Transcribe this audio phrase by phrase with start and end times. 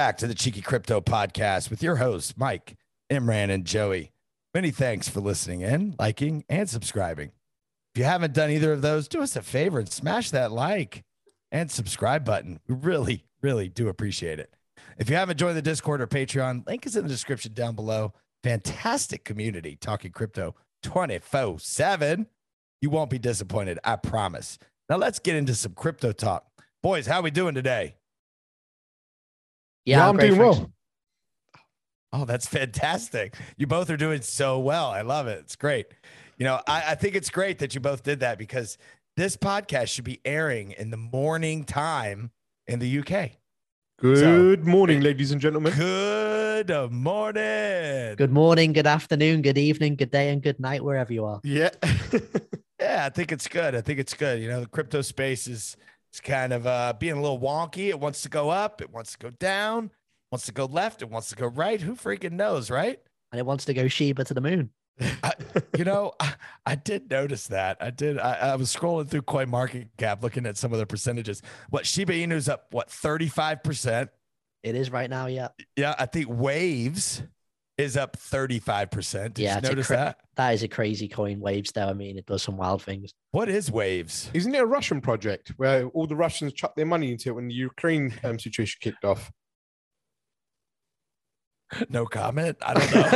[0.00, 2.78] back to the Cheeky Crypto Podcast with your hosts, Mike,
[3.12, 4.12] Imran, and Joey.
[4.54, 7.32] Many thanks for listening in, liking, and subscribing.
[7.94, 11.04] If you haven't done either of those, do us a favor and smash that like
[11.52, 12.60] and subscribe button.
[12.66, 14.54] We really, really do appreciate it.
[14.96, 18.14] If you haven't joined the Discord or Patreon, link is in the description down below.
[18.42, 22.26] Fantastic community talking crypto 24 7.
[22.80, 24.58] You won't be disappointed, I promise.
[24.88, 26.46] Now let's get into some crypto talk.
[26.82, 27.96] Boys, how are we doing today?
[29.90, 30.58] Yeah, Yeah, I'm I'm doing thanks.
[30.58, 30.72] well.
[32.12, 33.34] Oh, that's fantastic.
[33.56, 34.86] You both are doing so well.
[34.90, 35.38] I love it.
[35.40, 35.86] It's great.
[36.38, 38.78] You know, I, I think it's great that you both did that because
[39.16, 42.30] this podcast should be airing in the morning time
[42.66, 43.32] in the UK.
[43.98, 45.72] Good morning, ladies and gentlemen.
[45.76, 48.14] Good morning.
[48.16, 51.40] Good morning, good afternoon, good evening, good day, and good night, wherever you are.
[51.44, 51.70] Yeah.
[52.80, 53.74] Yeah, I think it's good.
[53.74, 54.40] I think it's good.
[54.40, 55.76] You know, the crypto space is
[56.10, 57.88] it's kind of uh, being a little wonky.
[57.88, 59.90] It wants to go up, it wants to go down,
[60.30, 61.80] wants to go left, it wants to go right.
[61.80, 63.00] Who freaking knows, right?
[63.32, 64.70] And it wants to go Shiba to the moon.
[65.22, 65.32] I,
[65.78, 66.34] you know, I,
[66.66, 67.78] I did notice that.
[67.80, 68.18] I did.
[68.18, 71.40] I, I was scrolling through Coin Market Cap, looking at some of the percentages.
[71.70, 72.66] What Shiba Inu's up?
[72.72, 74.10] What thirty five percent?
[74.62, 75.48] It is right now, yeah.
[75.76, 77.22] Yeah, I think Waves
[77.80, 79.34] is up thirty five percent.
[79.34, 80.18] Did Yeah, you notice cra- that?
[80.36, 81.88] That is a crazy coin, Waves, though.
[81.88, 83.12] I mean, it does some wild things.
[83.32, 84.30] What is Waves?
[84.34, 87.48] Isn't it a Russian project where all the Russians chucked their money into it when
[87.48, 89.30] the Ukraine um, situation kicked off?
[91.88, 92.56] No comment.
[92.62, 93.08] I don't know.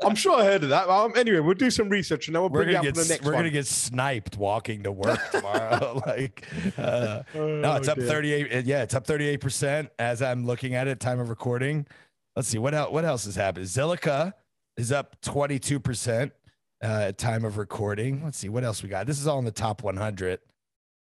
[0.08, 0.88] I'm sure I heard of that.
[0.88, 2.96] Um, anyway, we'll do some research and then we'll we're bring it gonna up get
[2.96, 6.00] for the next we're gonna get sniped walking to work tomorrow.
[6.06, 6.46] like,
[6.78, 8.06] uh, no, it's Oh, up dear.
[8.08, 8.64] 38.
[8.64, 11.86] Yeah, it's up 38% as I'm looking at it, time of recording.
[12.36, 13.66] Let's see what else what else has happened.
[13.66, 14.32] Zilliqa
[14.76, 16.30] is up 22%
[16.82, 18.24] uh, at time of recording.
[18.24, 19.06] Let's see what else we got.
[19.06, 20.40] This is all in the top 100.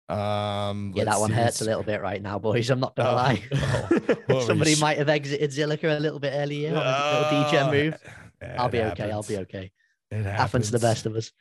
[0.09, 2.69] Um Yeah, that one hurts a little bit right now, boys.
[2.72, 3.44] I'm not to Oh, lie.
[4.29, 7.72] oh, Somebody sh- might have exited Zilliqa a little bit earlier on a Oh, DJ
[7.72, 7.97] move.
[8.57, 9.12] I'll be okay.
[9.12, 9.72] I'll be okay.
[10.09, 11.31] It Happens to the best of us.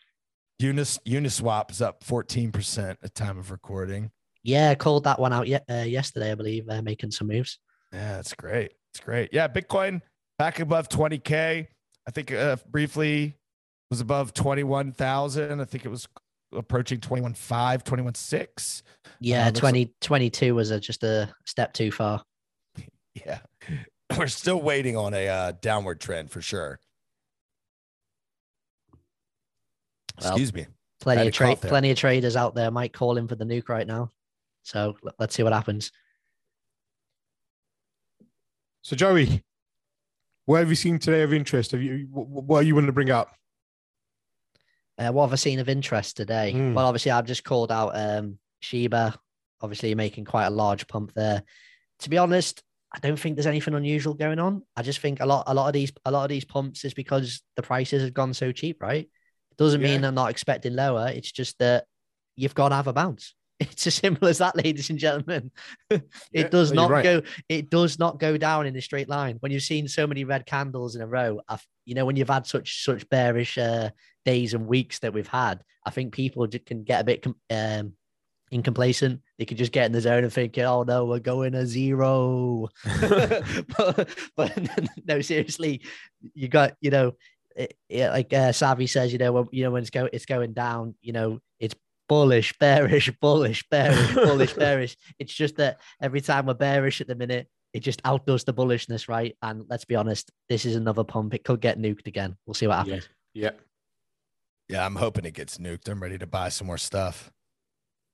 [0.60, 4.10] Unis Uniswap is up 14% at time of recording.
[4.42, 7.58] Yeah, called that one out ye- uh, yesterday, I believe, uh, making some moves.
[7.92, 8.72] Yeah, that's great.
[8.92, 9.30] It's great.
[9.32, 10.00] Yeah, Bitcoin
[10.38, 11.66] back above 20K.
[12.06, 13.36] I think uh, briefly
[13.90, 15.60] was above 21,000.
[15.60, 16.08] I think it was
[16.54, 18.82] approaching 21.5, 21.6.
[19.20, 22.22] Yeah, looks like- 2022 was a, just a step too far.
[23.26, 23.40] Yeah.
[24.16, 26.78] We're still waiting on a uh, downward trend for sure.
[30.20, 30.66] Well, Excuse me.
[31.00, 33.86] Plenty of trade, plenty of traders out there might call in for the nuke right
[33.86, 34.10] now.
[34.62, 35.90] So let's see what happens.
[38.88, 39.44] So, Joey,
[40.46, 41.72] what have you seen today of interest?
[41.72, 43.36] Have you what, wh- what you want to bring up?
[44.96, 46.54] Uh, what have I seen of interest today?
[46.56, 46.72] Mm.
[46.72, 49.14] Well, obviously, I've just called out um, Shiba.
[49.60, 51.42] Obviously, making quite a large pump there.
[51.98, 54.62] To be honest, I don't think there's anything unusual going on.
[54.74, 56.94] I just think a lot, a lot of these, a lot of these pumps is
[56.94, 59.04] because the prices have gone so cheap, right?
[59.04, 60.08] It doesn't mean Yeah.
[60.08, 61.12] I'm not expecting lower.
[61.14, 61.84] It's just that
[62.36, 63.34] you've got to have a bounce.
[63.60, 65.50] It's as simple as that, ladies and gentlemen.
[65.90, 66.02] it
[66.32, 67.02] Yeah, does not right.
[67.02, 67.22] go.
[67.48, 69.36] It does not go down in a straight line.
[69.40, 72.28] When you've seen so many red candles in a row, I've, you know, when you've
[72.28, 73.90] had such such bearish uh,
[74.24, 77.94] days and weeks that we've had, I think people can get a bit com- um,
[78.52, 79.22] incomplacent.
[79.38, 82.68] They could just get in the zone and think, "Oh no, we're going to zero."
[83.76, 85.82] but, but no, seriously,
[86.34, 87.14] you got you know,
[87.56, 90.26] it, yeah, like uh, Savi says, you know, when, you know when it's go it's
[90.26, 91.74] going down, you know, it's
[92.18, 94.96] bullish, bearish, bullish, bearish, bullish, bearish.
[95.18, 99.08] It's just that every time we're bearish at the minute, it just outdoes the bullishness,
[99.08, 99.36] right?
[99.42, 101.34] And let's be honest, this is another pump.
[101.34, 102.36] It could get nuked again.
[102.46, 103.08] We'll see what happens.
[103.34, 103.50] Yeah.
[104.68, 105.88] Yeah, I'm hoping it gets nuked.
[105.88, 107.30] I'm ready to buy some more stuff.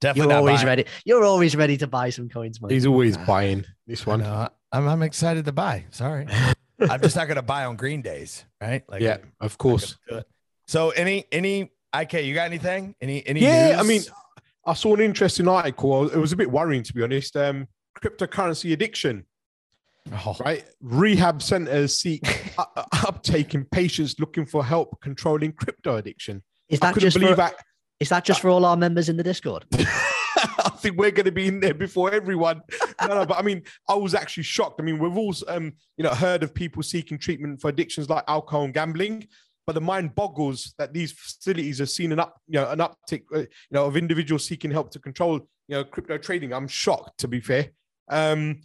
[0.00, 0.84] Definitely You're Definitely always buying- ready.
[1.04, 2.70] You're always ready to buy some coins, man.
[2.70, 4.20] He's always buying this I one.
[4.20, 4.48] know.
[4.72, 5.86] I'm, I'm excited to buy.
[5.90, 6.26] Sorry.
[6.80, 8.82] I'm just not going to buy on green days, right?
[8.88, 9.96] Like, yeah, of course.
[10.66, 12.94] So any any IK, you got anything?
[13.00, 13.40] Any any?
[13.40, 14.02] Yeah, I mean,
[14.66, 16.08] I saw an interesting article.
[16.08, 17.36] It was a bit worrying, to be honest.
[17.36, 17.68] Um,
[18.02, 19.24] cryptocurrency addiction,
[20.12, 20.64] Oh, right?
[20.82, 22.26] Rehab centers seek
[22.58, 26.42] u- u- uptake in patients looking for help controlling crypto addiction.
[26.68, 27.54] is that couldn't just believe for, that.
[28.00, 29.64] is that just for all our members in the Discord?
[29.76, 32.60] I think we're going to be in there before everyone.
[33.00, 34.78] No, no, but I mean, I was actually shocked.
[34.80, 38.24] I mean, we've all, um, you know, heard of people seeking treatment for addictions like
[38.28, 39.26] alcohol and gambling,
[39.66, 43.22] but the mind boggles that these facilities are seeing an up, you know, an uptick,
[43.34, 45.34] uh, you know, of individuals seeking help to control,
[45.68, 46.52] you know, crypto trading.
[46.52, 47.70] I'm shocked, to be fair.
[48.10, 48.60] Um,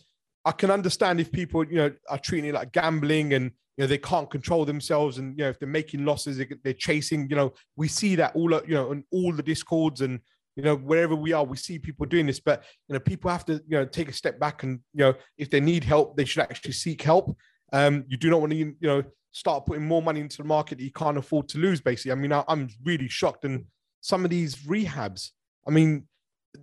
[0.46, 3.46] I can understand if people, you know, are treating it like gambling and
[3.78, 6.74] you know they can't control themselves, and you know if they're making losses, they- they're
[6.74, 7.30] chasing.
[7.30, 10.20] You know, we see that all, uh, you know, on all the discords and
[10.56, 13.46] you know, wherever we are, we see people doing this, but you know, people have
[13.46, 16.26] to, you know, take a step back and you know, if they need help, they
[16.26, 17.38] should actually seek help.
[17.72, 20.78] Um, you do not want to, you know, start putting more money into the market
[20.78, 21.82] that you can't afford to lose.
[21.82, 23.66] Basically, I mean, I, I'm really shocked, and
[24.02, 25.32] some of these rehabs.
[25.68, 26.08] I mean,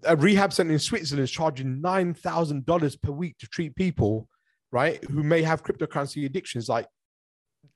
[0.04, 4.28] a rehab center in Switzerland is charging nine thousand dollars per week to treat people,
[4.72, 6.68] right, who may have cryptocurrency addictions.
[6.68, 6.86] Like,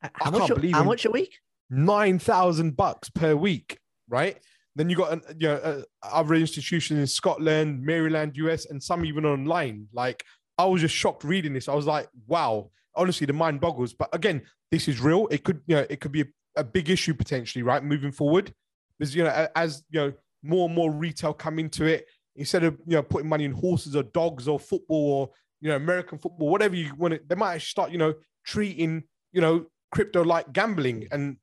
[0.02, 0.38] How I much?
[0.40, 1.38] can't a- believe how much a week?
[1.70, 3.78] nine thousand bucks per week,
[4.08, 4.38] right?
[4.76, 9.04] Then you got, uh, you know, uh, other institutions in Scotland, Maryland, US, and some
[9.04, 9.86] even online.
[9.92, 10.24] Like,
[10.58, 11.68] I was just shocked reading this.
[11.68, 12.70] I was like, wow.
[12.94, 13.94] Honestly, the mind boggles.
[13.94, 15.28] But again, this is real.
[15.30, 16.26] It could, you know, it could be a,
[16.56, 17.82] a big issue potentially, right?
[17.82, 18.52] Moving forward,
[18.98, 22.06] because you know, as you know, more and more retail come into it,
[22.36, 25.76] instead of you know putting money in horses or dogs or football or you know
[25.76, 28.14] American football, whatever you want it, they might start, you know,
[28.44, 31.36] treating you know crypto like gambling, and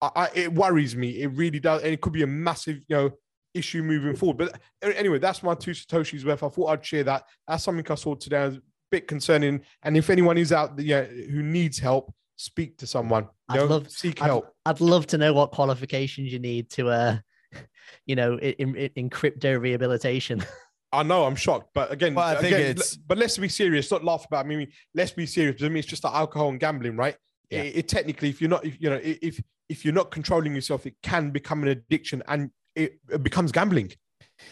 [0.00, 1.22] I, I, it worries me.
[1.22, 3.10] It really does, and it could be a massive, you know,
[3.54, 4.38] issue moving forward.
[4.38, 4.60] But
[4.96, 6.42] anyway, that's my two satoshis worth.
[6.42, 7.24] I thought I'd share that.
[7.46, 8.44] That's something I saw today.
[8.44, 9.62] It's a bit concerning.
[9.82, 13.26] And if anyone is out there yeah, who needs help, speak to someone.
[13.48, 14.54] I'd You know, love- seek I'd, help.
[14.64, 17.16] I'd love to know what qualifications you need to, uh,
[18.06, 20.44] you know, in, in, in crypto rehabilitation.
[20.94, 23.90] I know I'm shocked, but again, Well, I think again, it's- but let's be serious.
[23.90, 24.44] Not laugh about.
[24.44, 24.52] it.
[24.52, 25.62] I mean, let's be serious.
[25.62, 27.16] I mean, it's just like alcohol and gambling, right?
[27.50, 27.62] Yeah.
[27.62, 30.84] It, it technically, if you're not, if, you know, if if you're not controlling yourself,
[30.84, 33.90] it can become an addiction, and it, it becomes gambling.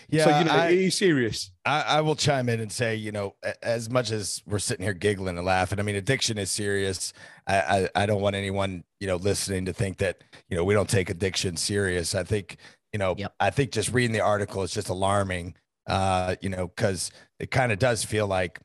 [0.09, 1.51] Yeah, so you know, I- it is serious.
[1.65, 4.95] I, I will chime in and say, you know, as much as we're sitting here
[4.95, 7.13] giggling and laughing, I mean, addiction is serious.
[7.47, 10.75] I, I, I don't want anyone, you know, listening to think that, you know, we
[10.75, 12.15] don't take addiction serious.
[12.15, 12.57] I think,
[12.93, 13.35] you know, Yep.
[13.41, 15.55] I think just reading the article is just alarming,
[15.87, 18.59] uh, you know, because it kind of does feel like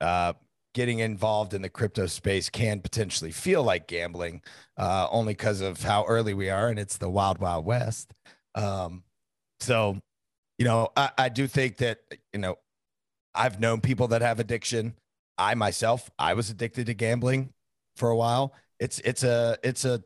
[0.00, 0.32] uh,
[0.74, 4.42] getting involved in the crypto space can potentially feel like gambling,
[4.76, 8.12] uh, only because of how early we are and it's the wild, wild west.
[8.54, 9.04] Um,
[9.60, 10.00] so,
[10.60, 12.00] you know, I, I do think that,
[12.34, 12.56] you know,
[13.34, 14.94] I've known people that have addiction.
[15.38, 17.54] I myself, I was addicted to gambling
[17.96, 18.52] for a while.
[18.78, 20.02] It's it's a it's a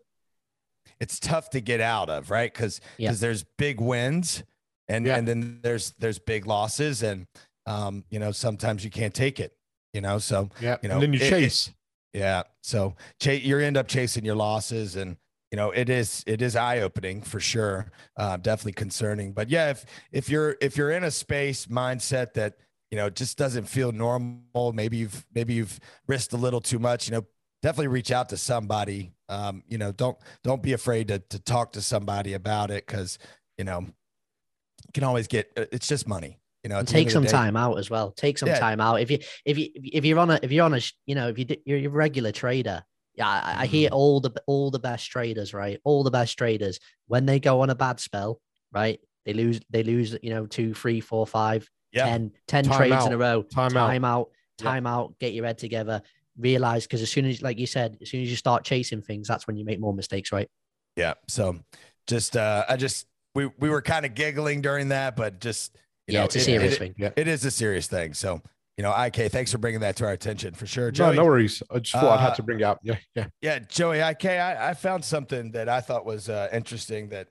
[1.00, 2.52] it's tough to get out of, right?
[2.54, 3.10] Because Yeah.
[3.12, 4.44] there's big wins
[4.86, 5.16] and Yeah.
[5.16, 7.26] and then there's there's big losses and
[7.66, 9.56] um you know sometimes you can't take it,
[9.92, 10.18] you know.
[10.18, 11.70] So Yeah, you know, and then you it- it- chase.
[12.12, 12.44] yeah.
[12.62, 15.16] So cha- you end up chasing your losses and
[15.54, 17.92] you know it is it is eye opening for sure.
[18.16, 19.32] Uh, definitely concerning.
[19.32, 22.54] But yeah, if if you're if you're in a space mindset that
[22.90, 25.78] you know just doesn't feel normal, maybe you've maybe you've
[26.08, 27.06] risked a little too much.
[27.06, 27.24] You know,
[27.62, 29.12] definitely reach out to somebody.
[29.28, 33.16] Um, you know, don't don't be afraid to to talk to somebody about it because
[33.56, 36.40] you know you can always get uh, it's just money.
[36.64, 38.10] You know, and at the end take some day- time out as well.
[38.10, 38.58] Take some Yeah.
[38.58, 39.00] time out.
[39.00, 41.38] If you if you if you're on a if you're on a you know if
[41.38, 42.82] you you're a regular trader,
[43.14, 43.94] yeah, I, I hear Mm-hmm.
[43.96, 45.80] all the all the best traders, right?
[45.84, 48.40] All the best traders when they go on a bad spell,
[48.72, 49.00] right?
[49.24, 52.04] They lose they lose you know two, three, four, five, Yeah.
[52.06, 53.42] ten, ten Time trades in a row.
[53.42, 53.86] Time out.
[53.88, 54.30] time out,
[54.60, 54.64] Yeah.
[54.70, 55.18] time out.
[55.18, 56.02] Get your head together.
[56.36, 59.28] Realize because as soon as like you said, as soon as you start chasing things,
[59.28, 60.48] that's when you make more mistakes, right?
[60.96, 61.14] Yeah.
[61.28, 61.58] So
[62.06, 65.76] just uh I just we we were kind of giggling during that, but just
[66.08, 66.94] you yeah, know, it's a serious it- thing.
[66.98, 67.10] Yeah.
[67.16, 68.12] It is a serious thing.
[68.14, 68.42] So,
[68.76, 70.86] you know, IK, thanks for bringing that to our attention for sure.
[70.86, 71.62] No, Joey, no worries.
[71.70, 72.80] I just thought Uh, have to bring it up.
[72.82, 73.26] Yeah, yeah.
[73.40, 77.28] yeah, Joey, IK, I, I found something that I thought was uh, interesting that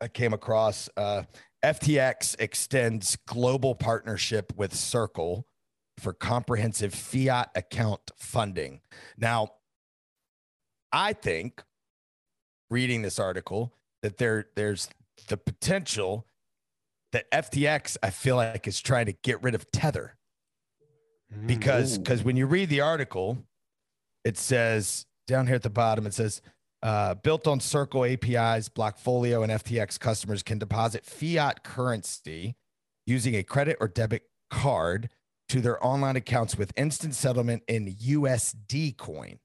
[0.00, 0.88] I came across.
[0.96, 1.24] Uh,
[1.64, 5.46] FTX extends global partnership with Circle
[5.98, 8.80] for comprehensive fiat account funding.
[9.16, 9.48] Now,
[10.92, 11.62] I think
[12.70, 14.88] reading this article that there there's
[15.28, 16.26] the potential
[17.12, 20.17] that FTX I feel like is trying to get rid of Tether
[21.46, 23.38] because because when you read the article,
[24.24, 26.40] it says down here at the bottom it says
[26.82, 32.54] uh, built on Circle APIs, Blockfolio and FTX customers can deposit fiat currency
[33.06, 35.10] using a credit or debit card
[35.48, 39.38] to their online accounts with instant settlement in USD coin.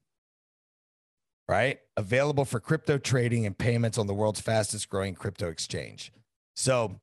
[1.48, 1.78] Right?
[1.96, 6.12] Available for crypto trading and payments on the world's fastest growing crypto exchange.
[6.56, 7.00] So,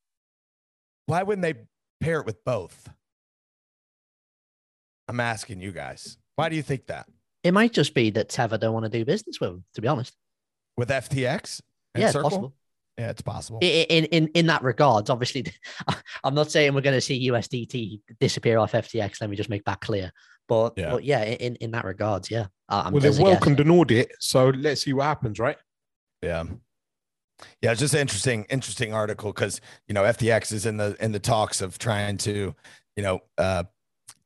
[1.06, 1.66] why wouldn't they
[2.00, 2.90] pair it with both?
[5.12, 6.18] I'm asking you guys.
[6.38, 7.06] Why do you think that?
[7.44, 9.90] It might just be that Tether don't want to do business with them, to be
[9.90, 10.16] honest.
[10.78, 11.60] With FTX?
[11.94, 12.30] and yeah, it's Circle?
[12.30, 12.54] possible.
[12.98, 13.60] Yeah, it's possible.
[13.62, 15.46] I- i- In, in in that regards, obviously,
[16.24, 19.20] I'm not saying we're going to see USDT disappear off FTX.
[19.20, 20.14] Let me just make that clear.
[20.48, 20.86] But Yeah.
[20.86, 22.46] yeah, but yeah in, in that regards, yeah.
[22.70, 25.58] I'm well, they've welcomed an audit, so let's see what happens, right?
[26.22, 26.46] Yeah.
[27.62, 31.12] Yeah, it's just an interesting, interesting article because you know FTX is in the in
[31.12, 32.56] the talks of trying to,
[32.96, 33.64] you know, uh,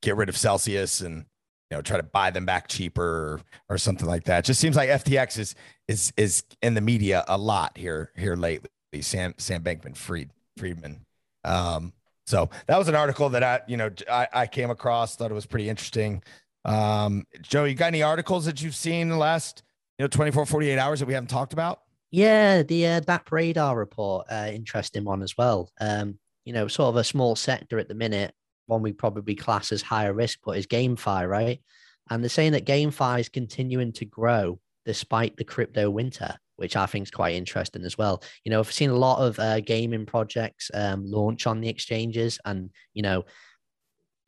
[0.01, 1.25] get rid of Celsius and
[1.71, 4.39] you know try to buy them back cheaper or, or something like that.
[4.39, 5.55] It just seems like FTX is
[5.87, 8.69] is is in the media a lot here here lately.
[9.01, 11.05] Sam Sam Bankman Fried Friedman.
[11.43, 11.93] Um,
[12.25, 15.35] so that was an article that I, you know, I, I came across, thought it
[15.35, 16.23] was pretty interesting.
[16.63, 19.61] Um, Joe, you got any articles that you've seen in the last,
[19.99, 21.81] you know, 24, 48 hours that we haven't talked about?
[22.11, 25.69] Yeah, the uh, DappRadar report, uh, interesting one as well.
[25.79, 28.33] Um, you know, sort of a small sector at the minute,
[28.67, 31.61] one we probably class as higher risk, but is GameFi, right?
[32.09, 36.85] And they're saying that GameFi is continuing to grow despite the crypto winter, which I
[36.85, 38.23] think is quite interesting as well.
[38.43, 42.39] You know, I've seen a lot of uh, gaming projects um, launch on the exchanges,
[42.45, 43.25] and you know,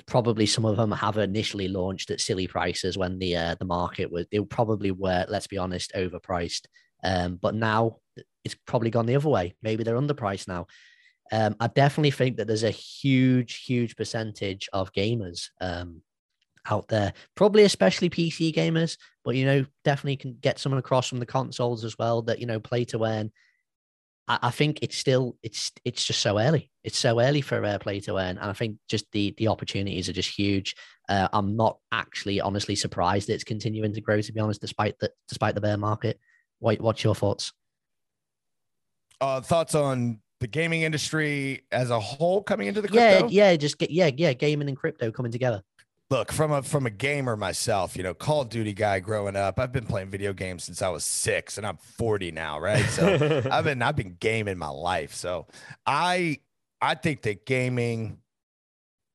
[0.08, 4.12] probably some of them have initially launched at silly prices when the uh, the market
[4.12, 6.66] was they probably were, let's be honest, overpriced.
[7.04, 7.98] Um, but now
[8.44, 9.56] it's probably gone the other way.
[9.62, 10.68] Maybe they're underpriced now.
[11.32, 16.02] Um, I definitely think that there's a huge, huge percentage of gamers um,
[16.70, 21.20] out there, probably especially PC gamers, but you know, definitely can get someone across from
[21.20, 23.32] the consoles as well that you know play to earn.
[24.30, 26.70] I, think it's still it's it's just so early.
[26.84, 30.10] It's so early for uh, play to earn, and I think just the the opportunities
[30.10, 30.76] are just huge.
[31.08, 34.20] Uh, I'm not actually honestly surprised that it's continuing to grow.
[34.20, 36.20] To be honest, despite the despite the bear market,
[36.60, 37.54] what what's your thoughts?
[39.22, 43.28] Uh, thoughts on the gaming industry as a whole coming into the crypto?
[43.28, 45.64] Yeah, yeah, just get yeah, yeah, gaming and crypto coming together.
[46.10, 49.60] Look from a from a gamer myself you know call of duty guy growing up
[49.60, 52.86] i've been playing video games since i was six and i'm 40 now right?
[52.86, 55.14] So i've been i've been gaming my life.
[55.14, 55.48] So
[55.86, 56.40] i
[56.82, 58.20] i think that gaming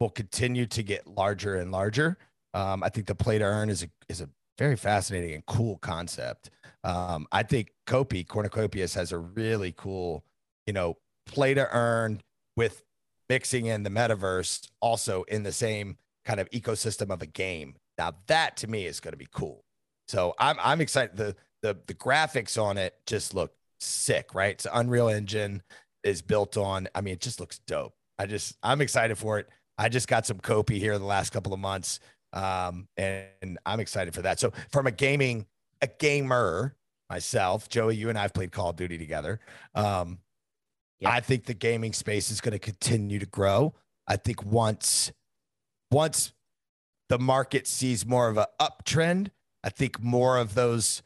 [0.00, 2.18] will continue to get larger and larger.
[2.52, 5.78] Um, i think the play to earn is a is a very fascinating and cool
[5.78, 6.50] concept.
[6.84, 10.26] Um, i think Copy cornucopias has a really cool
[10.66, 12.20] you know play to earn
[12.56, 12.82] with
[13.28, 17.74] mixing in the metaverse also in the same kind of ecosystem of a game.
[17.98, 19.64] Now that to me is going to be cool.
[20.08, 21.16] So I'm I'm excited.
[21.16, 24.60] The the the graphics on it just look sick, right?
[24.60, 25.62] So Unreal Engine
[26.04, 26.88] is built on.
[26.94, 27.94] I mean, it just looks dope.
[28.18, 29.48] I just I'm excited for it.
[29.78, 32.00] I just got some Copy here in the last couple of months,
[32.32, 34.38] um, and, and I'm excited for that.
[34.38, 35.46] So from a gaming
[35.80, 36.76] a gamer
[37.10, 39.40] myself, Joey, you and I have played Call of Duty together.
[39.74, 40.18] Um,
[41.02, 41.10] yeah.
[41.10, 43.74] I think the gaming space is going to continue to grow.
[44.06, 45.12] I think once
[45.90, 46.32] once
[47.08, 49.28] the market sees more of an uptrend,
[49.62, 51.02] I think more of those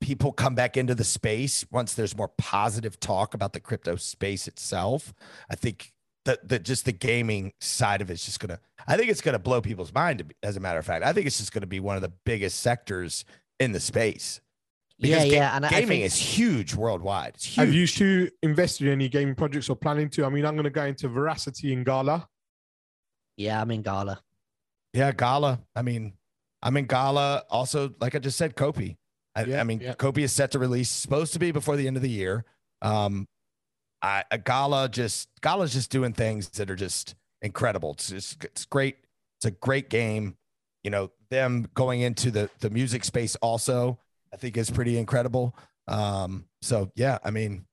[0.00, 4.46] people come back into the space once there's more positive talk about the crypto space
[4.46, 5.14] itself.
[5.50, 5.92] I think
[6.24, 8.60] that the just the gaming side of it's just gonna.
[8.86, 10.34] I think it's gonna blow people's mind.
[10.42, 12.60] As a matter of fact, I think it's just gonna be one of the biggest
[12.60, 13.24] sectors
[13.58, 14.40] in the space.
[15.04, 17.34] Because yeah, yeah, and gaming think, is huge worldwide.
[17.34, 17.56] It's huge.
[17.56, 20.24] Have you two invested in any gaming projects or planning to?
[20.24, 22.26] I mean, I'm going to go into Veracity and Gala.
[23.36, 24.22] Yeah, I'm in Gala.
[24.94, 25.60] Yeah, Gala.
[25.76, 26.14] I mean,
[26.62, 27.44] I'm in Gala.
[27.50, 28.96] Also, like I just said, Copy.
[29.34, 29.92] I, yeah, I mean, yeah.
[29.92, 32.46] Copy is set to release, supposed to be before the end of the year.
[32.80, 33.28] Um,
[34.00, 37.92] I, a Gala just Gala's just doing things that are just incredible.
[37.92, 38.96] It's just, it's great.
[39.38, 40.36] It's a great game.
[40.82, 43.98] You know, them going into the the music space also,
[44.34, 45.56] I think is pretty incredible.
[45.86, 47.66] Um, so yeah, I mean,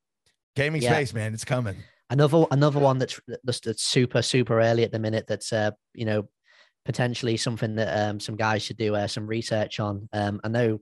[0.55, 0.93] gaming yeah.
[0.93, 1.75] space, man, it's coming.
[2.09, 5.25] Another another one that's that's super super early at the minute.
[5.27, 6.29] That's uh you know
[6.85, 10.07] potentially something that um some guys should do uh, some research on.
[10.13, 10.79] Um, I know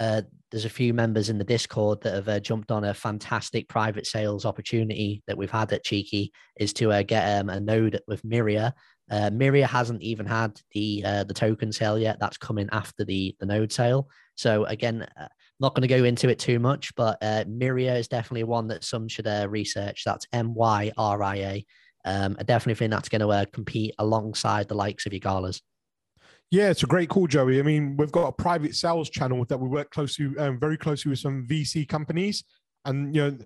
[0.00, 3.68] uh, there's a few members in the Discord that have uh, jumped on a fantastic
[3.68, 8.00] private sales opportunity that we've had at Cheeky is to uh, get um, a node
[8.06, 8.72] with Myria.
[9.10, 12.18] Uh, Myria hasn't even had the uh, the token sale yet.
[12.20, 14.08] That's coming after the the node sale.
[14.38, 15.26] So again, uh,
[15.58, 18.84] not going to go into it too much, but uh, Myria is definitely one that
[18.84, 20.02] some should uh, research.
[20.04, 21.66] That's M Y R I A.
[22.04, 25.60] Um, I definitely think that's going to uh, compete alongside the likes of your galas.
[26.50, 27.58] Yeah, it's a great call, Joey.
[27.58, 31.10] I mean, we've got a private sales channel that we work closely, um, very closely
[31.10, 32.44] with some VC companies,
[32.84, 33.38] and you know,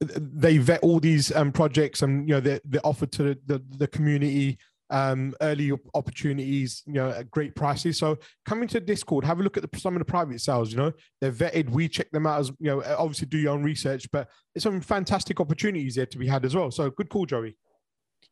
[0.00, 3.64] they vet all these um, projects and you know they they offer to the, the,
[3.78, 4.58] the community
[4.90, 7.98] um, early opportunities, you know, at great prices.
[7.98, 10.72] So coming to Discord, have a look at the, some of the private sales.
[10.72, 11.70] You know, they're vetted.
[11.70, 12.82] We check them out as you know.
[12.98, 16.54] Obviously, do your own research, but there's some fantastic opportunities there to be had as
[16.54, 16.70] well.
[16.70, 17.56] So good call, Joey.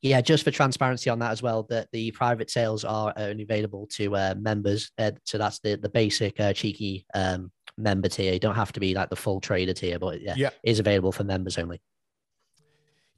[0.00, 3.88] Yeah, just for transparency on that as well, that the private sales are only available
[3.94, 4.92] to uh, members.
[4.98, 8.32] Uh, so that's the the basic uh, cheeky um, member tier.
[8.32, 10.50] You don't have to be like the full trader tier, but yeah, yeah.
[10.62, 11.80] is available for members only.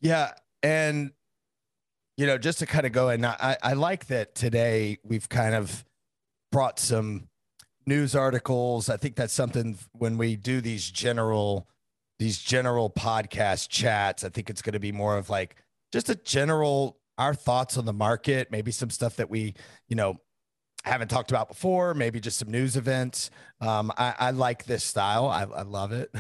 [0.01, 0.33] Yeah,
[0.63, 1.11] and
[2.21, 5.55] you know, just to kind of go and I, I like that today we've kind
[5.55, 5.87] of
[6.53, 7.29] brought some
[7.87, 8.91] news articles.
[8.91, 11.67] I think that's something when we do these general
[12.19, 15.57] these general podcast chats, I think it's going to be more of like
[15.93, 19.55] just a general our thoughts on the market, maybe some stuff that we,
[19.89, 20.19] you know,
[20.85, 23.31] haven't talked about before, maybe just some news events.
[23.63, 25.27] Um, I, I like this style.
[25.27, 26.11] I, I love it.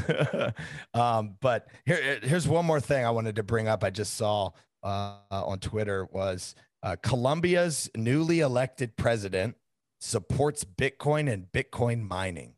[0.94, 3.84] um, but here, here's one more thing I wanted to bring up.
[3.84, 9.56] I just saw uh, on Twitter was uh, Colombia's newly elected president
[10.00, 12.54] supports Bitcoin and Bitcoin mining.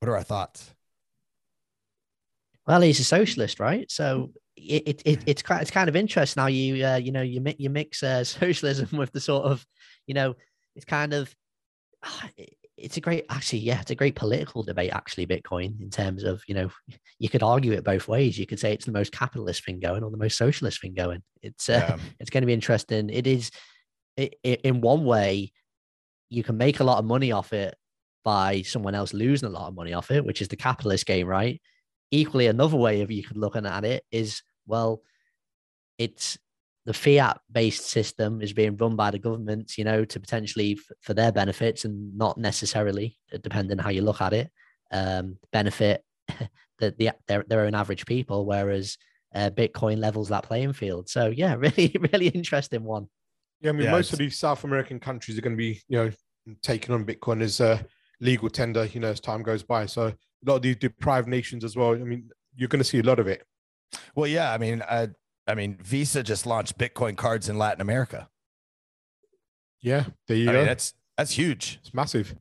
[0.00, 0.74] What are our thoughts?
[2.66, 3.90] Well, he's a socialist, right?
[3.90, 7.40] So it, it, it's kind it's kind of interesting how you uh, you know you
[7.40, 9.66] mix you mix uh, socialism with the sort of
[10.06, 10.34] you know
[10.74, 11.34] it's kind of
[12.76, 16.42] it's a great actually yeah it's a great political debate actually bitcoin in terms of
[16.46, 16.70] you know
[17.18, 18.38] you could argue it both ways.
[18.38, 21.22] You could say it's the most capitalist thing going or the most socialist thing going.
[21.42, 21.96] It's uh, yeah.
[22.20, 23.10] it's going to be interesting.
[23.10, 23.50] It is
[24.16, 25.52] it, it, in one way
[26.28, 27.74] you can make a lot of money off it
[28.24, 31.26] by someone else losing a lot of money off it which is the capitalist game
[31.26, 31.60] right?
[32.10, 35.02] Equally another way of you could look at it is well
[35.98, 36.38] it's
[36.86, 40.96] the fiat based system is being run by the governments, you know, to potentially f-
[41.02, 44.50] for their benefits and not necessarily, uh, depending how you look at it,
[44.92, 46.04] um, benefit
[46.78, 48.96] the, the their, their own average people, whereas
[49.34, 51.08] uh, Bitcoin levels that playing field.
[51.08, 53.08] So yeah, really, really interesting one.
[53.60, 55.98] Yeah, I mean, yeah, most of these South American countries are going to be, you
[55.98, 56.10] know,
[56.62, 57.84] taking on Bitcoin as a
[58.20, 59.86] legal tender, you know, as time goes by.
[59.86, 60.14] So a
[60.44, 61.94] lot of these deprived nations as well.
[61.94, 63.44] I mean, you're going to see a lot of it.
[64.14, 65.08] Well, yeah, I mean, uh,
[65.46, 68.28] I mean, Visa just launched Bitcoin cards in Latin America.
[69.80, 70.58] Yeah, there you I go.
[70.58, 71.78] Mean, that's that's huge.
[71.82, 72.34] It's massive.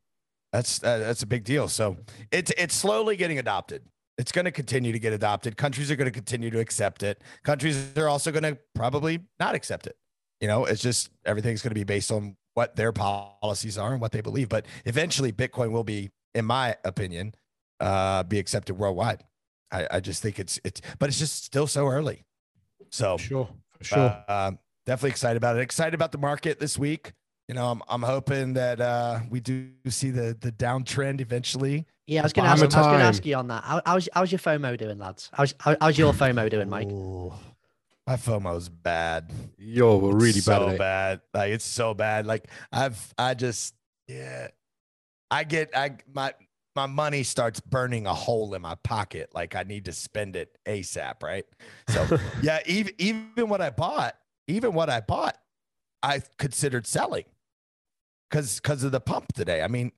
[0.51, 1.67] That's uh, that's a big deal.
[1.67, 1.97] So
[2.31, 3.83] it's it's slowly getting adopted.
[4.17, 5.57] It's going to continue to get adopted.
[5.57, 7.21] Countries are going to continue to accept it.
[7.43, 9.97] Countries are also going to probably not accept it.
[10.39, 14.01] You know, it's just everything's going to be based on what their policies are and
[14.01, 14.47] what they believe.
[14.47, 17.35] But eventually, Bitcoin will be, in my opinion,
[17.81, 19.23] uh, be accepted worldwide.
[19.71, 22.23] I, I just think it's it's, but it's just still so early.
[22.89, 24.23] So for sure, for sure.
[24.27, 24.51] Uh,
[24.85, 25.61] definitely excited about it.
[25.61, 27.13] Excited about the market this week.
[27.47, 31.85] You know, I'm I'm hoping that uh, we do see the the downtrend eventually.
[32.07, 32.61] Yeah, I was going to ask.
[32.61, 33.63] I was going to ask you on that.
[33.63, 35.29] How, how's how's your FOMO doing, lads?
[35.33, 36.87] How's how, how's your FOMO doing, Mike?
[36.87, 37.33] Ooh,
[38.07, 39.31] my FOMO's bad.
[39.57, 40.71] Yo, we're really it's bad.
[40.71, 41.21] So bad.
[41.33, 42.25] Like it's so bad.
[42.25, 43.75] Like I've I just
[44.07, 44.47] yeah.
[45.31, 46.33] I get I my
[46.75, 49.29] my money starts burning a hole in my pocket.
[49.33, 51.45] Like I need to spend it ASAP, right?
[51.89, 54.15] So yeah, even even what I bought,
[54.47, 55.37] even what I bought,
[56.03, 57.25] I considered selling
[58.29, 59.61] because because of the pump today.
[59.61, 59.91] I mean,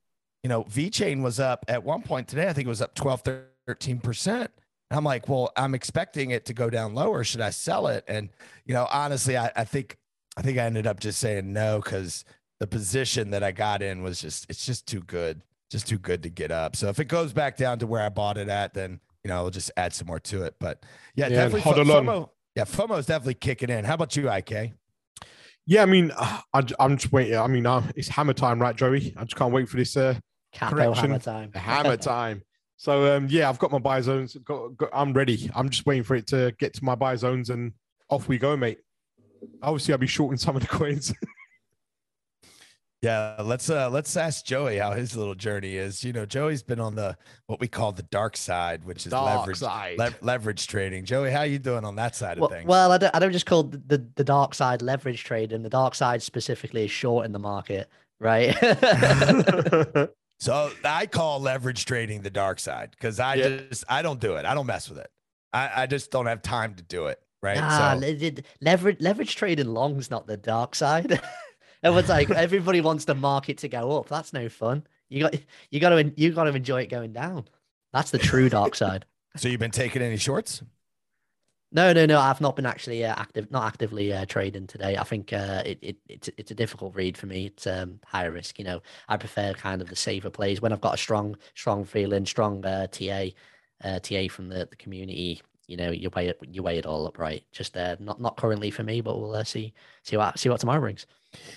[0.43, 2.47] you know, VeChain was up at one point today.
[2.47, 3.23] I think it was up 12,
[3.67, 4.51] 13 percent.
[4.89, 7.23] I'm like, well, I'm expecting it to go down lower.
[7.23, 8.05] Should I sell it?
[8.07, 8.29] And
[8.65, 9.97] you know, honestly, I, I think
[10.37, 12.23] I think I ended up just saying no because
[12.59, 16.23] the position that I got in was just it's just too good just too good
[16.23, 16.75] to get up.
[16.75, 19.41] So if it goes back down to where I bought it at, then you know,
[19.41, 20.55] we'll just add some more to it.
[20.59, 22.29] But yeah, yeah definitely FOMO.
[22.55, 23.85] Yeah, FOMO is definitely kicking in.
[23.85, 24.73] How about you, IK?
[25.65, 27.37] Yeah, I mean, I, am just waiting.
[27.37, 29.13] I mean, uh, it's hammer time, right, Joey?
[29.17, 30.15] I just can't wait for this uh,
[30.53, 31.05] Capo correction.
[31.05, 31.51] Hammer time.
[31.53, 32.43] hammer time.
[32.77, 34.35] So um, yeah, I've got my buy zones.
[34.45, 35.51] Got, got, I'm ready.
[35.55, 37.73] I'm just waiting for it to get to my buy zones, and
[38.09, 38.79] off we go, mate.
[39.61, 41.13] Obviously, I'll be shorting some of the coins.
[43.03, 46.03] Yeah, let's uh let's ask Joey how his little journey is.
[46.03, 49.47] You know, Joey's been on the what we call the dark side, which is dark
[49.47, 51.05] leverage le- leverage trading.
[51.05, 52.67] Joey, how are you doing on that side well, of things?
[52.67, 55.61] Well, I don't, I don't just call the, the, the dark side leverage trading.
[55.61, 57.87] The dark side specifically is short in the market,
[58.19, 58.55] right?
[60.39, 63.59] so I call leverage trading the dark side because I yeah.
[63.69, 64.45] just I don't do it.
[64.45, 65.11] I don't mess with it.
[65.53, 67.19] I, I just don't have time to do it.
[67.43, 67.59] Right.
[67.61, 71.21] Ah, so, leverage leverage trading long's not the dark side.
[71.83, 74.07] Everyone's like, everybody wants the market to go up.
[74.07, 74.85] That's no fun.
[75.09, 75.35] You got
[75.69, 77.45] you got to you got to enjoy it going down.
[77.93, 79.05] That's the true dark side.
[79.35, 80.63] So you've been taking any shorts?
[81.71, 82.19] No, no, no.
[82.19, 84.95] I've not been actually uh, active, not actively uh, trading today.
[84.95, 87.47] I think uh, it, it it's it's a difficult read for me.
[87.47, 88.57] It's um, high risk.
[88.57, 91.83] You know, I prefer kind of the safer plays when I've got a strong, strong
[91.83, 93.27] feeling, strong uh, TA,
[93.83, 95.41] uh, TA from the, the community.
[95.67, 97.43] You know, you weigh it, you weigh it all up, right?
[97.51, 100.61] Just uh, not not currently for me, but we'll uh, see see what see what
[100.61, 101.05] tomorrow brings.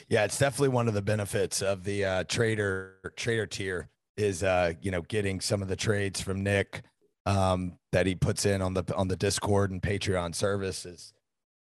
[0.08, 4.74] Yeah, it's definitely one of the benefits of the uh, trader trader tier is uh,
[4.80, 6.82] you know getting some of the trades from Nick
[7.26, 11.12] um, that he puts in on the on the Discord and Patreon services.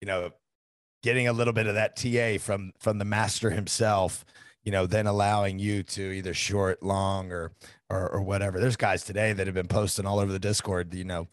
[0.02, 0.32] You know,
[1.04, 4.26] getting a little bit of that TA from from the master himself.
[4.64, 7.54] You know, then allowing you to either short, long, or
[7.90, 8.60] or, or whatever.
[8.60, 10.94] There's guys today that have been posting all over the Discord.
[10.94, 11.28] You know,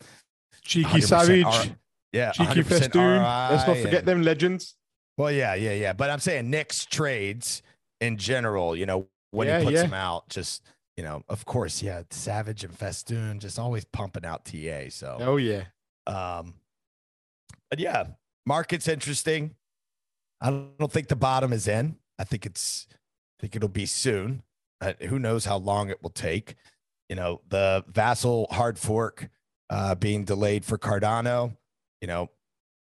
[0.62, 1.44] cheeky savage.
[1.44, 1.64] R-
[2.12, 3.22] yeah, cheeky festoon.
[3.22, 4.76] Let's not forget and, them legends.
[5.16, 5.92] Well, yeah, yeah, yeah.
[5.92, 7.62] But I'm saying Nick's trades
[8.00, 9.83] in general, you know, when yeah, he puts yeah.
[9.83, 10.62] them out, just
[10.96, 14.88] you know, of course, yeah, Savage and Festoon just always pumping out TA.
[14.90, 15.64] So oh yeah.
[16.07, 16.55] Um
[17.70, 18.05] but yeah,
[18.46, 19.55] market's interesting.
[20.40, 21.96] I don't think the bottom is in.
[22.18, 24.42] I think it's I think it'll be soon.
[24.81, 26.55] Uh, who knows how long it will take.
[27.09, 29.29] You know, the Vasil hard fork
[29.70, 31.57] uh, being delayed for Cardano,
[32.00, 32.31] you know,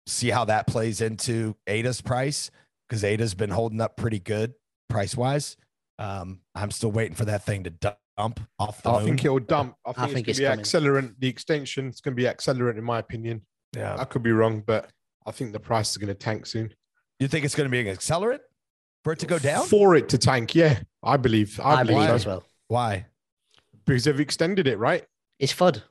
[0.07, 2.49] see how that plays into Ada's price
[2.87, 4.53] because Ada's been holding up pretty good
[4.89, 5.57] price wise.
[5.99, 9.05] Um, I'm still waiting for that thing to dump off the I moon.
[9.05, 9.75] think it'll dump.
[9.85, 11.15] I think, think it's it's going to be accelerant.
[11.19, 13.41] The extension is going to be accelerant, in my opinion.
[13.75, 13.95] yeah.
[13.99, 14.89] I could be wrong, but
[15.25, 16.73] I think the price is going to tank soon.
[17.19, 18.39] You think it's going to be an accelerant
[19.03, 19.65] for it to go down?
[19.65, 21.59] For it to tank, yeah, I believe.
[21.59, 22.15] I, I believe believe so.
[22.15, 22.43] as well.
[22.67, 23.05] Why?
[23.87, 25.03] because they've extended it, right?
[25.39, 25.81] It's FUD.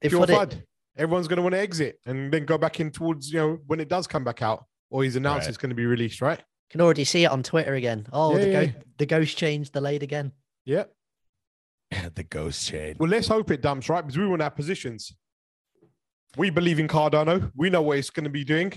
[0.00, 0.66] They Pure FUD it.
[1.00, 1.02] FUD.
[1.02, 3.80] Everyone's going to want to exit and then go back in towards you know when
[3.80, 5.48] it does come back out or he's announced Right.
[5.48, 6.40] it's going to be released, right?
[6.70, 8.06] Can already see it on Twitter again.
[8.12, 8.64] Oh, Yeah, the, yeah.
[8.66, 10.32] Go- the ghost change delayed again.
[10.64, 10.84] Yeah.
[12.14, 12.96] the ghost chain.
[12.98, 14.02] Well, let's hope it dumps, right?
[14.02, 15.12] Because we want our positions.
[16.36, 17.50] We believe in Cardano.
[17.56, 18.72] We know what it's going to be doing.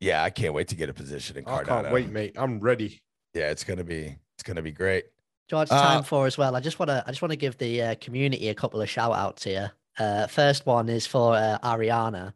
[0.00, 1.50] Yeah, I can't wait to get a position in Cardano.
[1.50, 1.82] I Cardano.
[1.82, 2.32] can't wait, mate.
[2.36, 3.00] I'm ready.
[3.34, 5.04] Yeah, it's gonna be it's gonna be great.
[5.48, 6.56] George, Uh, time for as well.
[6.56, 8.88] I just want to I just want to give the uh, community a couple of
[8.90, 9.72] shout outs here.
[9.98, 12.34] Uh, first one is for uh, Ariana.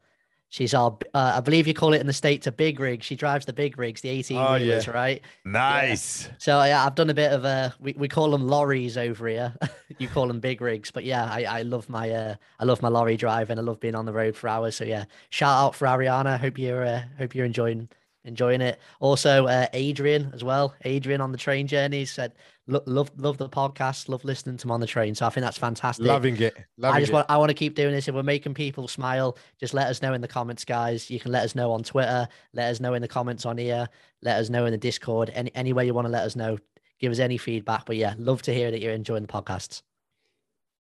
[0.48, 3.04] She's our, uh, I believe you call it in the states a big rig.
[3.04, 4.58] She drives the big rigs, the 18 Oh, yeah.
[4.58, 5.22] wheelers, right?
[5.44, 6.28] Nice.
[6.38, 9.54] So yeah, I've done a bit of uh we, we call them lorries over here.
[9.98, 12.88] you call them big rigs, but yeah, I, I love my uh I love my
[12.88, 14.74] lorry drive and I love being on the road for hours.
[14.74, 16.36] So yeah, shout out for Ariana.
[16.40, 17.88] Hope you're uh, hope you're enjoying
[18.24, 18.78] enjoying it.
[19.00, 20.74] Also, uh, Adrian as well.
[20.84, 22.32] Adrian on the train journey said
[22.66, 25.14] love love the podcast, love listening to him on the train.
[25.14, 26.06] So I think that's fantastic.
[26.06, 26.56] Loving it.
[26.78, 27.14] Loving I just it.
[27.14, 28.08] want I want to keep doing this.
[28.08, 31.10] If we're making people smile, just let us know in the comments, guys.
[31.10, 33.88] You can let us know on Twitter, let us know in the comments on here,
[34.22, 36.58] let us know in the Discord, any any way you want to let us know.
[37.00, 37.86] Give us any feedback.
[37.86, 39.82] But yeah, love to hear that you're enjoying the podcasts.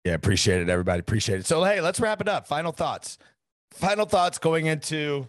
[0.03, 0.99] Yeah, appreciate it, everybody.
[0.99, 1.45] Appreciate it.
[1.45, 2.45] So hey, let's wrap it up.
[2.45, 3.17] Final thoughts.
[3.71, 5.27] Final thoughts going into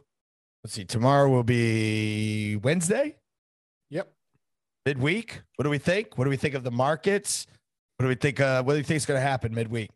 [0.65, 3.17] let's see, tomorrow will be Wednesday,
[3.91, 4.13] Yep.
[4.87, 5.43] midweek.
[5.57, 6.19] What do we think?
[6.19, 7.47] What do we think of the markets?
[7.97, 8.41] What do we think?
[8.41, 9.91] Uh, what do you think is going to happen midweek?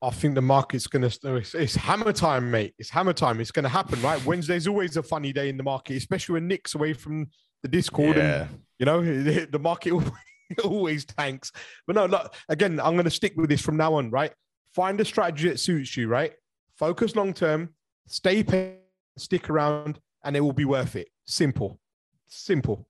[0.00, 2.74] I think the market's going to, it's, it's hammer time, mate.
[2.78, 3.40] It's hammer time.
[3.40, 4.24] It's going to happen, right?
[4.24, 7.26] Wednesday's always a funny day in the market, especially when Nick's away from
[7.62, 9.92] the Discord and you know the market
[10.64, 11.52] always tanks
[11.86, 14.32] but no look again i'm going to stick with this from now on right
[14.74, 16.32] find a strategy that suits you right
[16.76, 17.68] focus long term
[18.06, 18.78] stay patient
[19.20, 21.78] stick around and it will be worth it simple
[22.26, 22.88] simple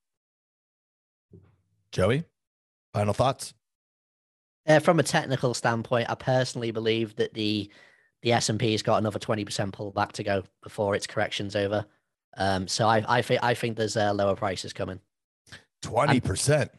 [1.90, 2.24] Joey,
[2.92, 3.54] final thoughts.
[4.66, 7.70] Uh, from a technical standpoint, I personally believe that the
[8.22, 11.56] the S and P has got another twenty percent pullback to go before its correction's
[11.56, 11.86] over.
[12.36, 15.00] Um, so I I think I think there's uh, lower prices coming.
[15.80, 16.70] Twenty percent.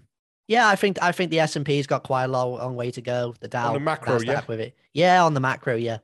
[0.47, 2.91] Yeah, I think I think the S and P's got quite a long, long way
[2.91, 3.33] to go.
[3.39, 4.41] The Dow, the macro, yeah?
[4.47, 4.75] with it.
[4.93, 5.99] Yeah, on the macro, yeah.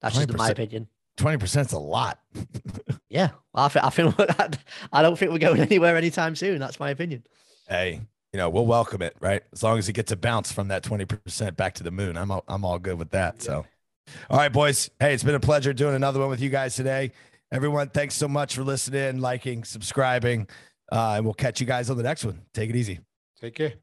[0.00, 0.88] That's just my opinion.
[1.16, 2.18] Twenty percent's a lot.
[3.10, 4.14] Yeah, I think I think
[4.92, 6.58] I don't think we're going anywhere anytime soon.
[6.58, 7.22] That's my opinion.
[7.68, 8.00] hey,
[8.32, 9.40] you know, we'll welcome it, right?
[9.52, 12.16] As long as it gets a bounce from that 20% back to the moon.
[12.16, 13.40] I'm all, I'm all good with that.
[13.40, 13.64] So,
[14.28, 14.90] all right, boys.
[14.98, 17.12] Hey, it's been a pleasure doing another one with you guys today.
[17.52, 20.48] Everyone, thanks so much for listening, liking, subscribing.
[20.90, 22.40] Uh, and we'll catch you guys on the next one.
[22.52, 22.98] Take it easy.
[23.40, 23.74] take care